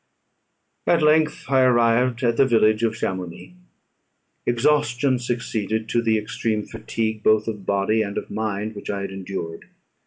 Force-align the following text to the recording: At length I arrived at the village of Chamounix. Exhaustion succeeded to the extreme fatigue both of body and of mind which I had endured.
At 0.87 1.03
length 1.03 1.45
I 1.47 1.61
arrived 1.61 2.23
at 2.23 2.35
the 2.35 2.45
village 2.47 2.81
of 2.81 2.95
Chamounix. 2.95 3.53
Exhaustion 4.47 5.19
succeeded 5.19 5.87
to 5.89 6.01
the 6.01 6.17
extreme 6.17 6.65
fatigue 6.65 7.21
both 7.21 7.47
of 7.47 7.67
body 7.67 8.01
and 8.01 8.17
of 8.17 8.31
mind 8.31 8.73
which 8.73 8.89
I 8.89 9.01
had 9.01 9.11
endured. 9.11 9.65